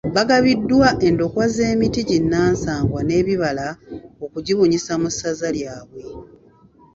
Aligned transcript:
Bagabiddwa 0.15 0.87
endokwa 1.07 1.45
z’emiti 1.55 2.01
ginnansangwa 2.09 2.99
n’ebibala 3.03 3.67
okugibunyisa 4.25 4.93
mu 5.01 5.09
ssaza 5.13 5.49
lyabwe. 5.57 6.01